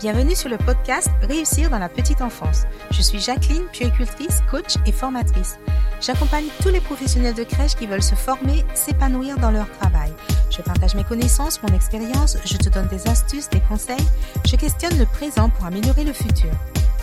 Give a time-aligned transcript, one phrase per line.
[0.00, 2.66] Bienvenue sur le podcast Réussir dans la petite enfance.
[2.92, 5.58] Je suis Jacqueline, puéricultrice, coach et formatrice.
[6.00, 10.12] J'accompagne tous les professionnels de crèche qui veulent se former, s'épanouir dans leur travail.
[10.56, 14.06] Je partage mes connaissances, mon expérience, je te donne des astuces, des conseils,
[14.46, 16.52] je questionne le présent pour améliorer le futur.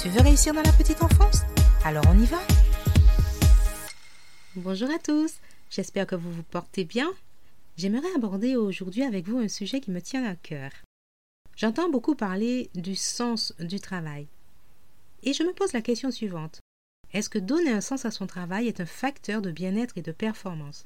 [0.01, 1.41] Tu veux réussir dans la petite enfance?
[1.83, 2.39] Alors on y va
[4.55, 5.33] Bonjour à tous,
[5.69, 7.11] j'espère que vous vous portez bien.
[7.75, 10.71] J'aimerais aborder aujourd'hui avec vous un sujet qui me tient à cœur.
[11.57, 14.27] J'entends beaucoup parler du sens du travail.
[15.23, 16.59] Et je me pose la question suivante.
[17.13, 20.11] Est-ce que donner un sens à son travail est un facteur de bien-être et de
[20.11, 20.85] performance?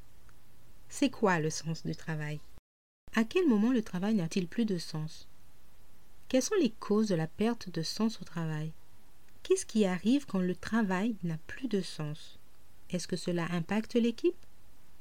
[0.88, 2.40] C'est quoi le sens du travail?
[3.16, 5.28] À quel moment le travail n'a-t-il plus de sens?
[6.28, 8.72] Quelles sont les causes de la perte de sens au travail?
[9.42, 12.38] Qu'est-ce qui arrive quand le travail n'a plus de sens?
[12.92, 14.46] Est-ce que cela impacte l'équipe?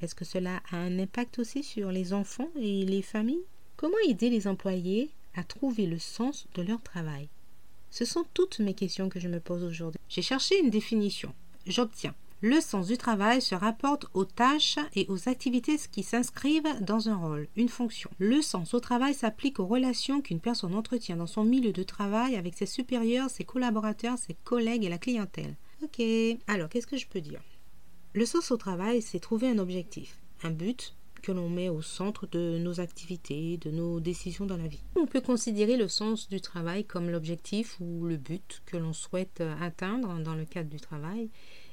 [0.00, 3.44] Est-ce que cela a un impact aussi sur les enfants et les familles?
[3.76, 7.28] Comment aider les employés à trouver le sens de leur travail
[7.90, 10.00] Ce sont toutes mes questions que je me pose aujourd'hui.
[10.08, 11.34] J'ai cherché une définition.
[11.66, 12.14] J'obtiens.
[12.40, 17.16] Le sens du travail se rapporte aux tâches et aux activités qui s'inscrivent dans un
[17.16, 18.10] rôle, une fonction.
[18.18, 22.36] Le sens au travail s'applique aux relations qu'une personne entretient dans son milieu de travail
[22.36, 25.56] avec ses supérieurs, ses collaborateurs, ses collègues et la clientèle.
[25.82, 26.00] Ok,
[26.46, 27.42] alors qu'est-ce que je peux dire?
[28.12, 32.26] Le sens au travail, c'est trouver un objectif, un but, que l'on met au centre
[32.26, 34.82] de nos activités, de nos décisions dans la vie.
[34.96, 39.42] On peut considérer le sens du travail comme l'objectif ou le but que l'on souhaite
[39.60, 41.30] atteindre dans le cadre du travail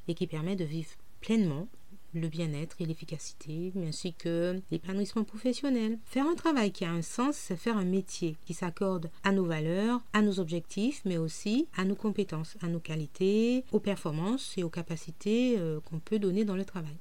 [0.08, 1.68] et qui permet de vivre pleinement
[2.16, 6.00] le bien-être et l'efficacité, ainsi que l'épanouissement professionnel.
[6.06, 9.46] Faire un travail qui a un sens, c'est faire un métier qui s'accorde à nos
[9.46, 14.64] valeurs, à nos objectifs, mais aussi à nos compétences, à nos qualités, aux performances et
[14.64, 16.98] aux capacités euh, qu'on peut donner dans le travail.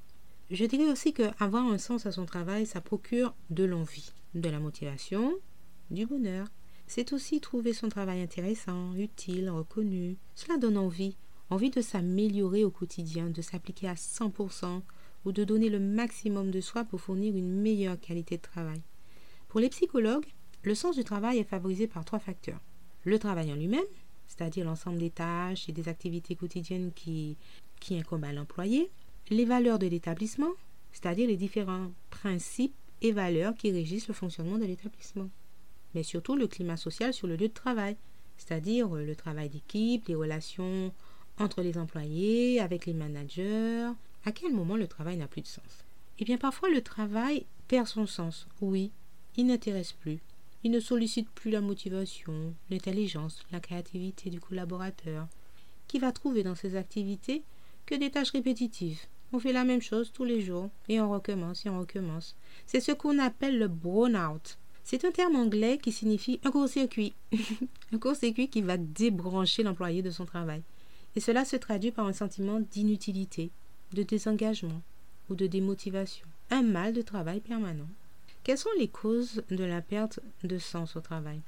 [0.50, 4.60] Je dirais aussi qu'avoir un sens à son travail, ça procure de l'envie, de la
[4.60, 5.34] motivation,
[5.90, 6.48] du bonheur.
[6.86, 10.18] C'est aussi trouver son travail intéressant, utile, reconnu.
[10.34, 11.16] Cela donne envie,
[11.48, 14.82] envie de s'améliorer au quotidien, de s'appliquer à 100%
[15.24, 18.82] ou de donner le maximum de soi pour fournir une meilleure qualité de travail.
[19.48, 20.26] Pour les psychologues,
[20.62, 22.60] le sens du travail est favorisé par trois facteurs.
[23.04, 23.84] Le travail en lui-même,
[24.26, 27.38] c'est-à-dire l'ensemble des tâches et des activités quotidiennes qui,
[27.80, 28.90] qui incombent à l'employé,
[29.30, 30.52] les valeurs de l'établissement,
[30.92, 35.28] c'est-à-dire les différents principes et valeurs qui régissent le fonctionnement de l'établissement,
[35.94, 37.96] mais surtout le climat social sur le lieu de travail,
[38.36, 40.92] c'est-à-dire le travail d'équipe, les relations
[41.38, 43.90] entre les employés, avec les managers,
[44.24, 45.84] à quel moment le travail n'a plus de sens?
[46.18, 48.90] Eh bien parfois le travail perd son sens, oui,
[49.36, 50.20] il n'intéresse plus,
[50.62, 55.26] il ne sollicite plus la motivation, l'intelligence, la créativité du collaborateur,
[55.88, 57.42] qui va trouver dans ces activités
[57.86, 59.00] que des tâches répétitives,
[59.34, 62.36] on fait la même chose tous les jours et on recommence et on recommence.
[62.66, 64.58] C'est ce qu'on appelle le burn-out.
[64.84, 67.14] C'est un terme anglais qui signifie un court-circuit.
[67.92, 70.62] un court-circuit qui va débrancher l'employé de son travail.
[71.16, 73.50] Et cela se traduit par un sentiment d'inutilité,
[73.92, 74.82] de désengagement
[75.28, 76.26] ou de démotivation.
[76.50, 77.88] Un mal de travail permanent.
[78.44, 81.40] Quelles sont les causes de la perte de sens au travail?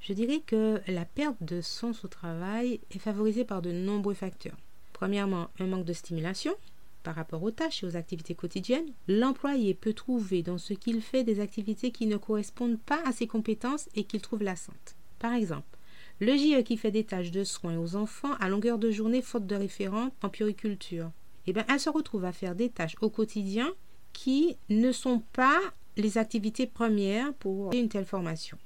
[0.00, 4.56] Je dirais que la perte de sens au travail est favorisée par de nombreux facteurs.
[4.92, 6.56] Premièrement, un manque de stimulation,
[7.02, 11.24] par rapport aux tâches et aux activités quotidiennes, l'employé peut trouver dans ce qu'il fait
[11.24, 14.96] des activités qui ne correspondent pas à ses compétences et qu'il trouve lassantes.
[15.18, 15.78] Par exemple,
[16.20, 19.46] le JE qui fait des tâches de soins aux enfants à longueur de journée faute
[19.46, 21.10] de référent en puriculture,
[21.46, 23.72] eh bien, elle se retrouve à faire des tâches au quotidien
[24.12, 25.58] qui ne sont pas
[25.96, 28.58] les activités premières pour une telle formation.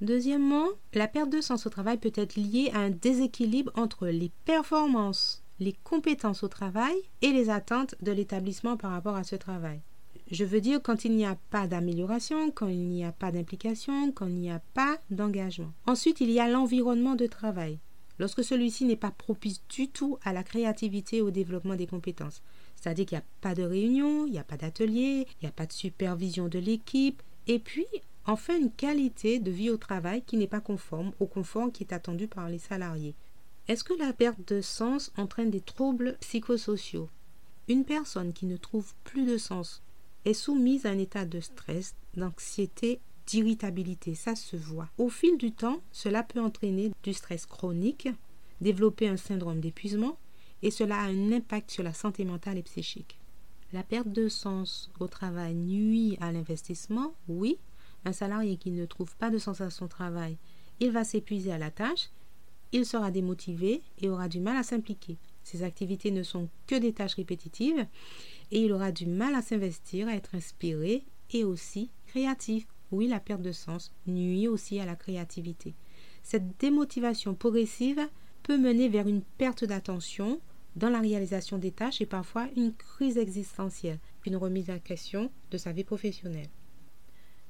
[0.00, 4.30] Deuxièmement, la perte de sens au travail peut être liée à un déséquilibre entre les
[4.44, 9.80] performances les compétences au travail et les attentes de l'établissement par rapport à ce travail.
[10.30, 14.10] Je veux dire quand il n'y a pas d'amélioration, quand il n'y a pas d'implication,
[14.10, 15.72] quand il n'y a pas d'engagement.
[15.86, 17.78] Ensuite, il y a l'environnement de travail.
[18.18, 22.42] Lorsque celui-ci n'est pas propice du tout à la créativité et au développement des compétences.
[22.74, 25.52] C'est-à-dire qu'il n'y a pas de réunion, il n'y a pas d'atelier, il n'y a
[25.52, 27.86] pas de supervision de l'équipe, et puis
[28.24, 31.92] enfin une qualité de vie au travail qui n'est pas conforme au confort qui est
[31.92, 33.14] attendu par les salariés.
[33.68, 37.08] Est-ce que la perte de sens entraîne des troubles psychosociaux?
[37.66, 39.82] Une personne qui ne trouve plus de sens
[40.24, 44.14] est soumise à un état de stress, d'anxiété, d'irritabilité.
[44.14, 44.88] Ça se voit.
[44.98, 48.08] Au fil du temps, cela peut entraîner du stress chronique,
[48.60, 50.16] développer un syndrome d'épuisement,
[50.62, 53.18] et cela a un impact sur la santé mentale et psychique.
[53.72, 57.58] La perte de sens au travail nuit à l'investissement, oui.
[58.04, 60.36] Un salarié qui ne trouve pas de sens à son travail,
[60.78, 62.10] il va s'épuiser à la tâche
[62.76, 65.16] il sera démotivé et aura du mal à s'impliquer.
[65.42, 67.86] Ses activités ne sont que des tâches répétitives
[68.50, 72.66] et il aura du mal à s'investir, à être inspiré et aussi créatif.
[72.92, 75.74] Oui, la perte de sens nuit aussi à la créativité.
[76.22, 78.06] Cette démotivation progressive
[78.42, 80.38] peut mener vers une perte d'attention
[80.76, 85.56] dans la réalisation des tâches et parfois une crise existentielle, une remise en question de
[85.56, 86.50] sa vie professionnelle.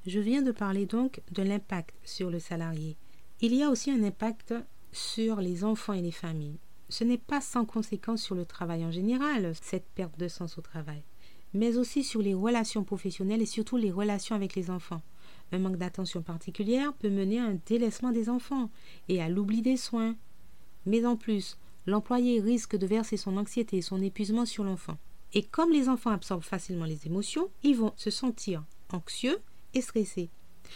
[0.07, 2.97] Je viens de parler donc de l'impact sur le salarié.
[3.41, 4.55] Il y a aussi un impact
[4.93, 6.59] sur les enfants et les familles.
[6.89, 10.61] Ce n'est pas sans conséquence sur le travail en général, cette perte de sens au
[10.61, 11.03] travail,
[11.53, 15.03] mais aussi sur les relations professionnelles et surtout les relations avec les enfants.
[15.53, 18.71] Un manque d'attention particulière peut mener à un délaissement des enfants
[19.09, 20.17] et à l'oubli des soins.
[20.87, 24.99] Mais en plus, l'employé risque de verser son anxiété et son épuisement sur l'enfant.
[25.35, 29.39] Et comme les enfants absorbent facilement les émotions, ils vont se sentir anxieux
[29.75, 30.31] et stressés.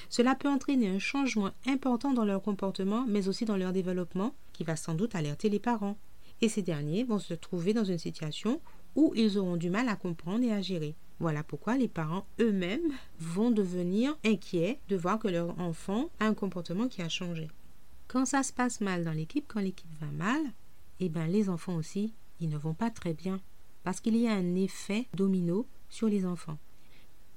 [0.09, 4.65] Cela peut entraîner un changement important dans leur comportement, mais aussi dans leur développement, qui
[4.65, 5.97] va sans doute alerter les parents.
[6.41, 8.61] Et ces derniers vont se trouver dans une situation
[8.97, 10.95] où ils auront du mal à comprendre et à gérer.
[11.19, 16.35] Voilà pourquoi les parents eux-mêmes vont devenir inquiets de voir que leur enfant a un
[16.35, 17.49] comportement qui a changé.
[18.09, 20.41] Quand ça se passe mal dans l'équipe, quand l'équipe va mal,
[20.99, 23.41] eh bien les enfants aussi, ils ne vont pas très bien
[23.85, 26.59] parce qu'il y a un effet domino sur les enfants.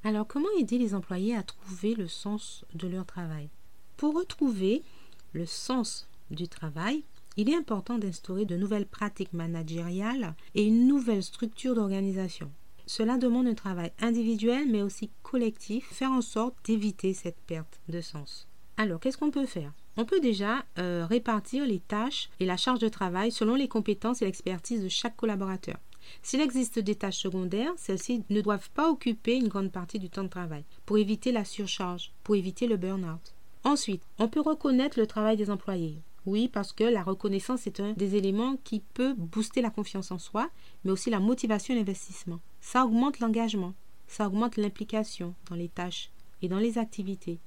[0.05, 3.49] Alors comment aider les employés à trouver le sens de leur travail?
[3.95, 4.83] Pour retrouver
[5.31, 7.05] le sens du travail,
[7.37, 12.51] il est important d'instaurer de nouvelles pratiques managériales et une nouvelle structure d'organisation.
[12.85, 18.01] Cela demande un travail individuel mais aussi collectif, faire en sorte d'éviter cette perte de
[18.01, 18.49] sens.
[18.75, 19.71] Alors, qu'est-ce qu'on peut faire?
[19.95, 24.21] On peut déjà euh, répartir les tâches et la charge de travail selon les compétences
[24.21, 25.77] et l'expertise de chaque collaborateur.
[26.21, 30.23] S'il existe des tâches secondaires, celles-ci ne doivent pas occuper une grande partie du temps
[30.23, 33.33] de travail pour éviter la surcharge, pour éviter le burn-out.
[33.63, 36.01] Ensuite, on peut reconnaître le travail des employés.
[36.25, 40.19] Oui, parce que la reconnaissance est un des éléments qui peut booster la confiance en
[40.19, 40.49] soi,
[40.83, 42.39] mais aussi la motivation et l'investissement.
[42.61, 43.73] Ça augmente l'engagement,
[44.07, 46.11] ça augmente l'implication dans les tâches
[46.41, 47.39] et dans les activités.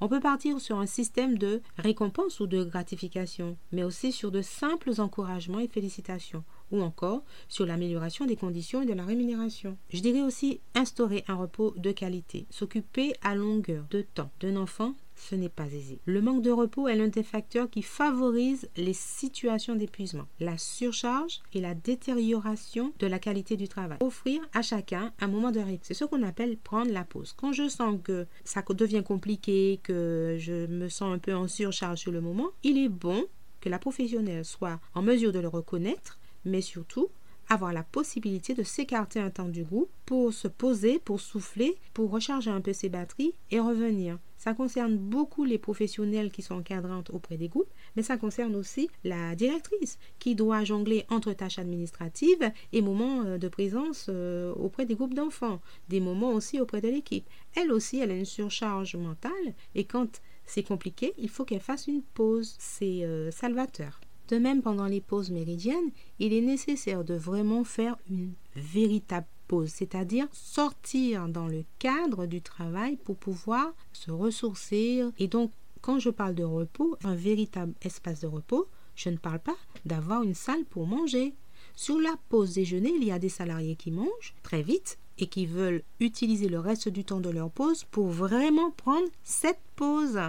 [0.00, 4.42] On peut partir sur un système de récompense ou de gratification, mais aussi sur de
[4.42, 6.44] simples encouragements et félicitations
[6.74, 9.76] ou encore sur l'amélioration des conditions et de la rémunération.
[9.90, 14.94] Je dirais aussi instaurer un repos de qualité, s'occuper à longueur de temps d'un enfant
[15.16, 16.00] ce n'est pas aisé.
[16.06, 21.40] Le manque de repos est l'un des facteurs qui favorise les situations d'épuisement, la surcharge
[21.52, 23.98] et la détérioration de la qualité du travail.
[24.00, 25.80] Offrir à chacun un moment de répit.
[25.82, 27.32] C'est ce qu'on appelle prendre la pause.
[27.36, 31.98] Quand je sens que ça devient compliqué, que je me sens un peu en surcharge
[31.98, 33.24] sur le moment, il est bon
[33.60, 37.10] que la professionnelle soit en mesure de le reconnaître mais surtout
[37.48, 42.10] avoir la possibilité de s'écarter un temps du groupe pour se poser, pour souffler, pour
[42.10, 44.18] recharger un peu ses batteries et revenir.
[44.36, 48.90] Ça concerne beaucoup les professionnels qui sont encadrantes auprès des groupes, mais ça concerne aussi
[49.02, 54.84] la directrice qui doit jongler entre tâches administratives et moments euh, de présence euh, auprès
[54.84, 57.26] des groupes d'enfants, des moments aussi auprès de l'équipe.
[57.56, 61.86] Elle aussi, elle a une surcharge mentale et quand c'est compliqué, il faut qu'elle fasse
[61.86, 62.54] une pause.
[62.58, 63.98] C'est euh, salvateur.
[64.28, 69.68] De même, pendant les pauses méridiennes, il est nécessaire de vraiment faire une véritable pause,
[69.68, 75.04] c'est-à-dire sortir dans le cadre du travail pour pouvoir se ressourcer.
[75.18, 75.50] Et donc,
[75.82, 78.66] quand je parle de repos, un véritable espace de repos,
[78.96, 81.34] je ne parle pas d'avoir une salle pour manger.
[81.76, 85.46] Sur la pause déjeuner, il y a des salariés qui mangent très vite et qui
[85.46, 90.20] veulent utiliser le reste du temps de leur pause pour vraiment prendre cette pause.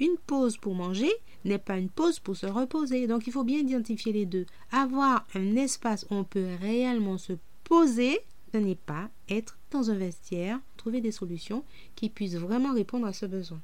[0.00, 1.10] Une pause pour manger
[1.44, 3.06] n'est pas une pause pour se reposer.
[3.06, 4.46] Donc il faut bien identifier les deux.
[4.70, 8.20] Avoir un espace où on peut réellement se poser,
[8.52, 11.64] ce n'est pas être dans un vestiaire, trouver des solutions
[11.96, 13.60] qui puissent vraiment répondre à ce besoin.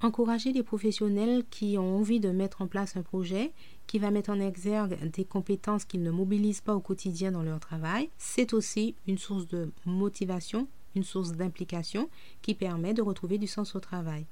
[0.00, 3.52] Encourager les professionnels qui ont envie de mettre en place un projet
[3.88, 7.58] qui va mettre en exergue des compétences qu'ils ne mobilisent pas au quotidien dans leur
[7.58, 12.08] travail, c'est aussi une source de motivation, une source d'implication
[12.42, 14.26] qui permet de retrouver du sens au travail.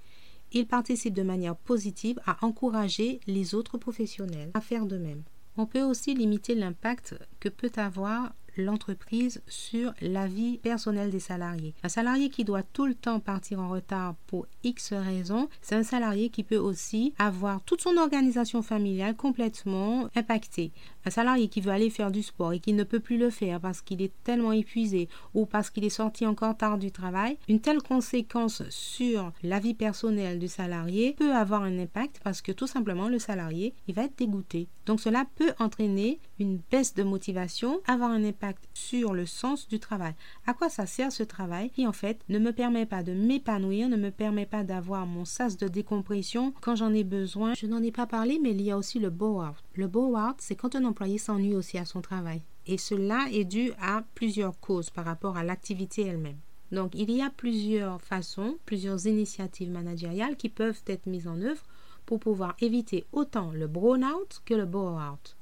[0.53, 5.25] Il participe de manière positive à encourager les autres professionnels à faire de même.
[5.57, 11.75] On peut aussi limiter l'impact que peut avoir l'entreprise sur la vie personnelle des salariés.
[11.83, 15.83] Un salarié qui doit tout le temps partir en retard pour X raisons, c'est un
[15.83, 20.73] salarié qui peut aussi avoir toute son organisation familiale complètement impactée.
[21.05, 23.61] Un salarié qui veut aller faire du sport et qui ne peut plus le faire
[23.61, 27.61] parce qu'il est tellement épuisé ou parce qu'il est sorti encore tard du travail, une
[27.61, 32.67] telle conséquence sur la vie personnelle du salarié peut avoir un impact parce que tout
[32.67, 34.69] simplement le salarié, il va être dégoûté.
[34.87, 39.79] Donc cela peut entraîner une baisse de motivation, avoir un impact sur le sens du
[39.79, 40.15] travail.
[40.47, 41.71] À quoi ça sert ce travail?
[41.71, 45.25] Qui en fait ne me permet pas de m'épanouir, ne me permet pas d'avoir mon
[45.25, 47.55] sas de décompression quand j'en ai besoin.
[47.55, 49.57] Je n'en ai pas parlé mais il y a aussi le bow-out.
[49.75, 52.43] Le bow-out, c'est quand un employé s'ennuie aussi à son travail.
[52.67, 56.39] Et cela est dû à plusieurs causes par rapport à l'activité elle-même.
[56.73, 61.63] Donc il y a plusieurs façons, plusieurs initiatives managériales qui peuvent être mises en œuvre
[62.07, 65.36] pour pouvoir éviter autant le burn-out que le bore-out.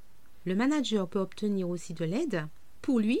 [0.45, 2.47] Le manager peut obtenir aussi de l'aide
[2.81, 3.19] pour lui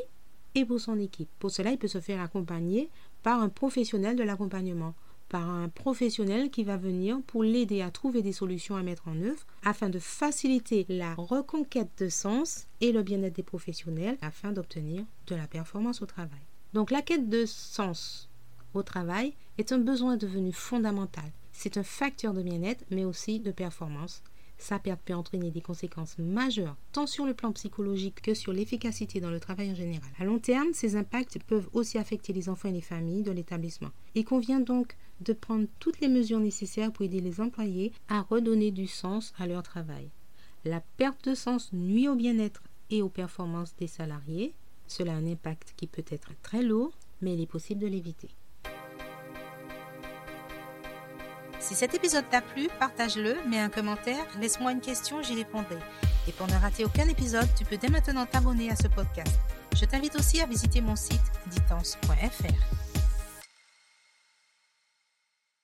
[0.53, 1.29] et pour son équipe.
[1.39, 2.89] Pour cela, il peut se faire accompagner
[3.23, 4.93] par un professionnel de l'accompagnement,
[5.27, 9.19] par un professionnel qui va venir pour l'aider à trouver des solutions à mettre en
[9.21, 15.03] œuvre afin de faciliter la reconquête de sens et le bien-être des professionnels afin d'obtenir
[15.25, 16.45] de la performance au travail.
[16.73, 18.29] Donc la quête de sens
[18.75, 21.31] au travail est un besoin devenu fondamental.
[21.51, 24.21] C'est un facteur de bien-être mais aussi de performance
[24.57, 29.19] sa perte peut entraîner des conséquences majeures, tant sur le plan psychologique que sur l'efficacité
[29.19, 30.09] dans le travail en général.
[30.19, 33.91] À long terme, ces impacts peuvent aussi affecter les enfants et les familles de l'établissement.
[34.15, 38.71] Il convient donc de prendre toutes les mesures nécessaires pour aider les employés à redonner
[38.71, 40.09] du sens à leur travail.
[40.63, 44.53] La perte de sens nuit au bien-être et aux performances des salariés.
[44.87, 48.29] Cela a un impact qui peut être très lourd, mais il est possible de l'éviter.
[51.65, 55.79] Si cet épisode t'a plu, partage-le, mets un commentaire, laisse-moi une question, j'y répondrai.
[56.27, 59.39] Et pour ne rater aucun épisode, tu peux dès maintenant t'abonner à ce podcast.
[59.75, 62.84] Je t'invite aussi à visiter mon site ditance.fr.